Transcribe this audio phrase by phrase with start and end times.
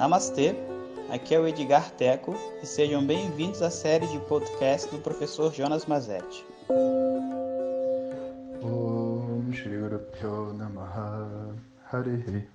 [0.00, 0.54] Namastê,
[1.10, 5.84] aqui é o Edgar Teco e sejam bem-vindos à série de podcast do professor Jonas
[5.84, 6.42] Mazetti.
[8.62, 9.76] Om Shri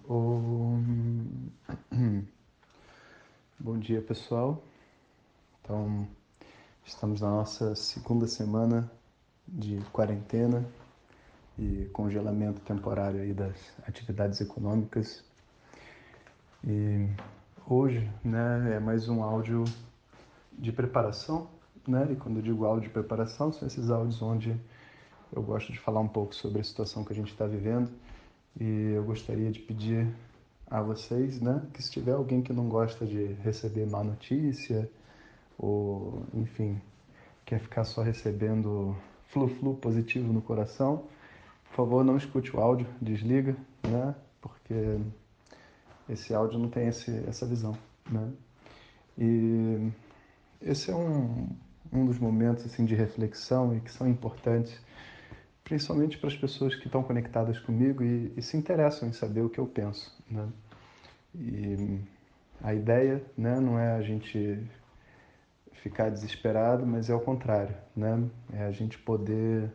[0.09, 1.49] Om.
[3.59, 4.63] Bom dia pessoal,
[5.61, 6.07] então
[6.83, 8.91] estamos na nossa segunda semana
[9.47, 10.65] de quarentena
[11.59, 13.55] e congelamento temporário aí das
[13.87, 15.23] atividades econômicas
[16.67, 17.07] e
[17.67, 19.63] hoje, né, é mais um áudio
[20.57, 21.47] de preparação,
[21.87, 22.07] né?
[22.11, 24.59] E quando eu digo áudio de preparação, são esses áudios onde
[25.31, 27.91] eu gosto de falar um pouco sobre a situação que a gente está vivendo
[28.59, 30.07] e eu gostaria de pedir
[30.65, 34.89] a vocês, né, que se tiver alguém que não gosta de receber má notícia
[35.59, 36.81] ou, enfim,
[37.45, 38.95] quer ficar só recebendo
[39.27, 41.03] flu-flu positivo no coração,
[41.69, 44.97] por favor, não escute o áudio, desliga, né, porque
[46.09, 47.77] esse áudio não tem esse, essa visão,
[48.09, 48.31] né?
[49.17, 49.91] E
[50.61, 51.49] esse é um,
[51.91, 54.79] um dos momentos assim de reflexão e que são importantes,
[55.63, 59.49] principalmente para as pessoas que estão conectadas comigo e, e se interessam em saber o
[59.49, 60.47] que eu penso, né?
[61.33, 61.99] E
[62.61, 64.63] a ideia, né, não é a gente
[65.73, 68.23] ficar desesperado, mas é o contrário, né?
[68.53, 69.71] É a gente poder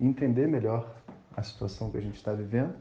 [0.00, 0.96] entender melhor
[1.36, 2.74] a situação que a gente está vivendo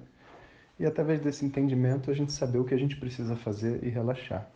[0.82, 4.50] e através desse entendimento a gente saber o que a gente precisa fazer e relaxar.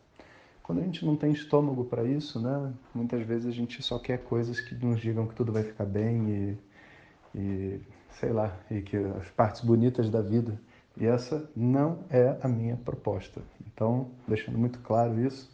[0.64, 4.18] Quando a gente não tem estômago para isso, né, muitas vezes a gente só quer
[4.24, 6.58] coisas que nos digam que tudo vai ficar bem
[7.36, 7.80] e, e
[8.20, 10.60] sei lá, e que as partes bonitas da vida.
[10.98, 13.40] E essa não é a minha proposta.
[13.68, 15.52] Então, deixando muito claro isso,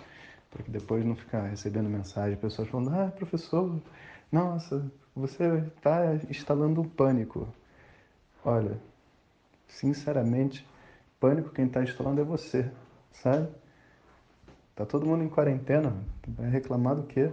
[0.49, 3.75] para que depois não ficar recebendo mensagem, pessoas falando: "Ah, professor,
[4.31, 7.49] nossa, você está instalando um pânico".
[8.45, 8.77] Olha,
[9.71, 10.67] sinceramente,
[11.19, 12.69] pânico quem está instalando é você,
[13.11, 13.47] sabe?
[14.75, 15.93] Tá todo mundo em quarentena,
[16.27, 17.31] vai reclamar do quê?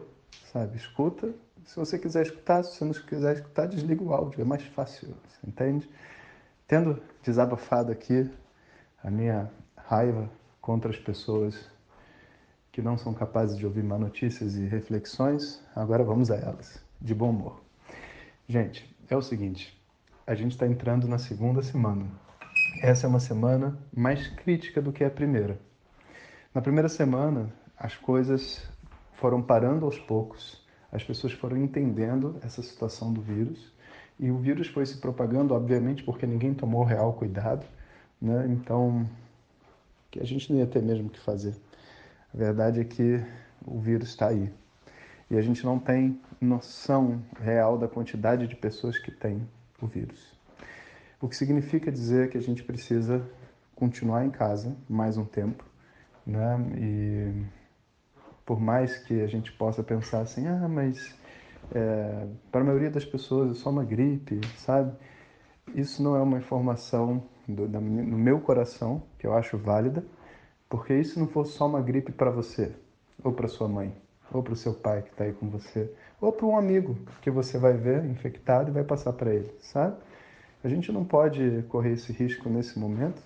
[0.52, 0.76] Sabe?
[0.76, 1.32] Escuta,
[1.64, 5.14] se você quiser escutar, se você não quiser escutar, desliga o áudio, é mais fácil,
[5.46, 5.88] entende?
[6.66, 8.30] Tendo desabafado aqui
[9.02, 10.30] a minha raiva
[10.60, 11.70] contra as pessoas
[12.70, 17.14] que não são capazes de ouvir má notícias e reflexões, agora vamos a elas, de
[17.14, 17.60] bom humor.
[18.46, 19.78] Gente, é o seguinte,
[20.26, 22.06] a gente está entrando na segunda semana
[22.80, 25.58] essa é uma semana mais crítica do que a primeira.
[26.54, 28.66] Na primeira semana, as coisas
[29.14, 33.72] foram parando aos poucos, as pessoas foram entendendo essa situação do vírus
[34.18, 37.66] e o vírus foi se propagando, obviamente, porque ninguém tomou real cuidado,
[38.20, 38.46] né?
[38.48, 39.08] Então,
[40.10, 41.54] que a gente não ia ter mesmo o que fazer.
[42.32, 43.22] A verdade é que
[43.66, 44.50] o vírus está aí
[45.30, 49.46] e a gente não tem noção real da quantidade de pessoas que têm
[49.80, 50.37] o vírus.
[51.20, 53.20] O que significa dizer que a gente precisa
[53.74, 55.64] continuar em casa mais um tempo,
[56.24, 56.56] né?
[56.76, 57.44] E
[58.46, 61.16] por mais que a gente possa pensar assim, ah, mas
[61.74, 64.92] é, para a maioria das pessoas é só uma gripe, sabe?
[65.74, 70.04] Isso não é uma informação do, da, no meu coração que eu acho válida,
[70.68, 72.72] porque isso não fosse só uma gripe para você,
[73.24, 73.92] ou para sua mãe,
[74.32, 77.30] ou para o seu pai que está aí com você, ou para um amigo que
[77.30, 79.96] você vai ver infectado e vai passar para ele, sabe?
[80.62, 83.22] A gente não pode correr esse risco nesse momento.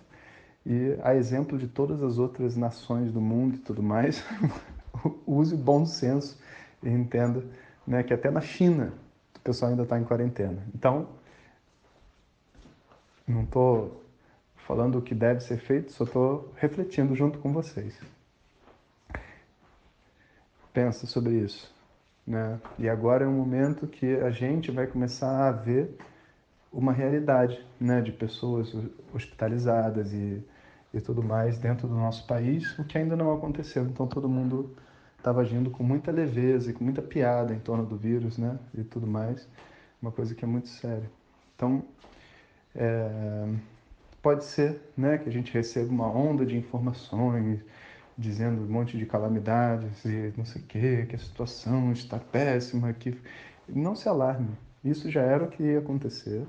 [0.64, 4.22] E a exemplo de todas as outras nações do mundo e tudo mais,
[5.26, 6.38] use bom senso
[6.82, 7.44] e entenda
[7.86, 8.92] né, que até na China
[9.36, 10.62] o pessoal ainda está em quarentena.
[10.74, 11.08] Então,
[13.26, 14.04] não estou
[14.66, 17.98] falando o que deve ser feito, só estou refletindo junto com vocês.
[20.72, 21.72] Pensa sobre isso.
[22.24, 22.60] Né?
[22.78, 25.96] E agora é um momento que a gente vai começar a ver
[26.72, 28.74] uma realidade né, de pessoas
[29.12, 30.42] hospitalizadas e,
[30.94, 33.84] e tudo mais dentro do nosso país, o que ainda não aconteceu.
[33.84, 34.74] Então todo mundo
[35.18, 38.82] estava agindo com muita leveza e com muita piada em torno do vírus né, e
[38.82, 39.46] tudo mais,
[40.00, 41.08] uma coisa que é muito séria.
[41.54, 41.84] Então,
[42.74, 43.46] é,
[44.22, 47.60] pode ser né, que a gente receba uma onda de informações
[48.16, 52.92] dizendo um monte de calamidades e não sei o quê, que a situação está péssima,
[52.92, 53.16] que
[53.68, 54.50] não se alarme.
[54.84, 56.46] Isso já era o que ia acontecer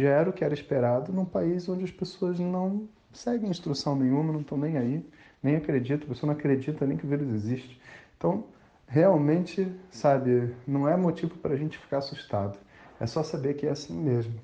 [0.00, 4.32] já era o que era esperado num país onde as pessoas não seguem instrução nenhuma,
[4.32, 5.06] não estão nem aí,
[5.42, 7.80] nem acreditam, a pessoa não acredita nem que o vírus existe.
[8.16, 8.44] Então,
[8.86, 12.58] realmente, sabe, não é motivo para a gente ficar assustado.
[12.98, 14.34] É só saber que é assim mesmo.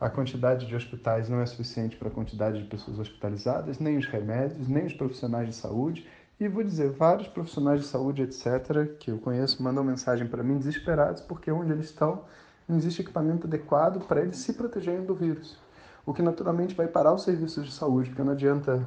[0.00, 4.06] A quantidade de hospitais não é suficiente para a quantidade de pessoas hospitalizadas, nem os
[4.06, 6.06] remédios, nem os profissionais de saúde.
[6.38, 10.58] E vou dizer, vários profissionais de saúde, etc., que eu conheço, mandam mensagem para mim
[10.58, 12.24] desesperados porque onde eles estão
[12.68, 15.58] não existe equipamento adequado para eles se protegerem do vírus.
[16.06, 18.86] O que naturalmente vai parar os serviços de saúde, porque não adianta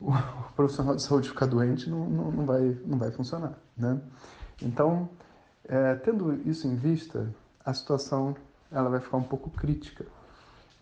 [0.00, 0.12] o,
[0.56, 4.00] profissional de saúde ficar doente não, não, não, vai, não vai funcionar, né?
[4.62, 5.08] Então,
[5.68, 7.28] é, tendo isso em vista,
[7.64, 8.34] a situação
[8.70, 10.04] ela vai ficar um pouco crítica.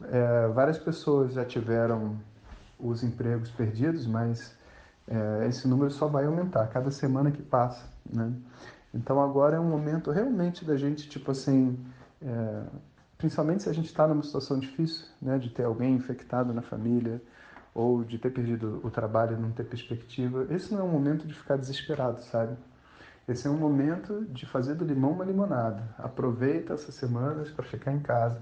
[0.05, 2.17] É, várias pessoas já tiveram
[2.79, 4.55] os empregos perdidos, mas
[5.06, 8.32] é, esse número só vai aumentar cada semana que passa, né?
[8.94, 11.79] Então agora é um momento realmente da gente, tipo assim,
[12.23, 12.62] é,
[13.17, 17.20] principalmente se a gente está numa situação difícil, né, de ter alguém infectado na família
[17.75, 21.26] ou de ter perdido o trabalho e não ter perspectiva, esse não é um momento
[21.26, 22.56] de ficar desesperado, sabe?
[23.29, 25.82] Esse é um momento de fazer do limão uma limonada.
[25.99, 28.41] Aproveita essas semanas para ficar em casa,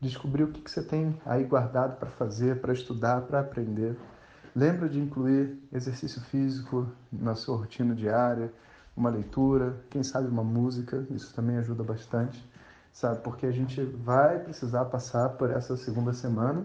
[0.00, 3.96] descobrir o que, que você tem aí guardado para fazer, para estudar, para aprender.
[4.54, 8.52] Lembra de incluir exercício físico na sua rotina diária,
[8.96, 12.48] uma leitura, quem sabe uma música, isso também ajuda bastante,
[12.92, 13.20] sabe?
[13.20, 16.64] Porque a gente vai precisar passar por essa segunda semana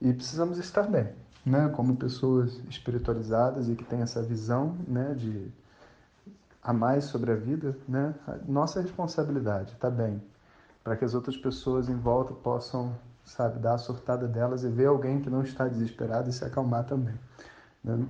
[0.00, 1.08] e precisamos estar bem,
[1.44, 1.68] né?
[1.74, 5.50] Como pessoas espiritualizadas e que têm essa visão, né, de
[6.62, 8.14] a mais sobre a vida, né?
[8.46, 10.22] Nossa responsabilidade, tá bem,
[10.84, 14.86] para que as outras pessoas em volta possam, sabe, dar a surtada delas e ver
[14.86, 17.14] alguém que não está desesperado e se acalmar também,
[17.82, 18.06] né?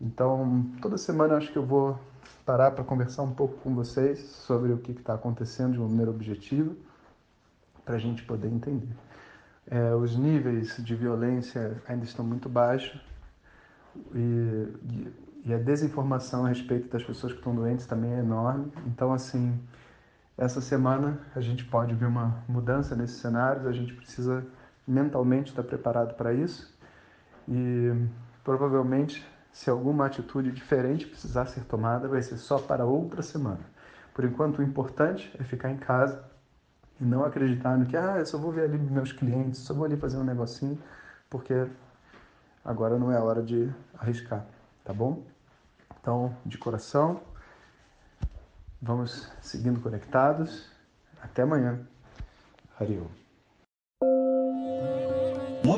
[0.00, 1.98] Então, toda semana acho que eu vou
[2.46, 6.10] parar para conversar um pouco com vocês sobre o que está acontecendo de uma maneira
[6.10, 6.74] objetiva,
[7.90, 8.94] para a gente poder entender.
[9.68, 13.00] É, os níveis de violência ainda estão muito baixos
[14.14, 14.68] e,
[15.44, 18.72] e a desinformação a respeito das pessoas que estão doentes também é enorme.
[18.86, 19.58] Então, assim,
[20.38, 24.46] essa semana a gente pode ver uma mudança nesses cenários, a gente precisa
[24.86, 26.72] mentalmente estar preparado para isso
[27.48, 27.90] e
[28.44, 33.60] provavelmente se alguma atitude diferente precisar ser tomada, vai ser só para outra semana.
[34.14, 36.30] Por enquanto, o importante é ficar em casa
[37.00, 39.84] e não acreditar no que, ah, eu só vou ver ali meus clientes, só vou
[39.84, 40.78] ali fazer um negocinho,
[41.28, 41.66] porque
[42.64, 44.44] agora não é a hora de arriscar,
[44.84, 45.22] tá bom?
[46.00, 47.20] Então, de coração,
[48.80, 50.68] vamos seguindo conectados.
[51.22, 51.80] Até amanhã.
[52.78, 53.06] Hariom.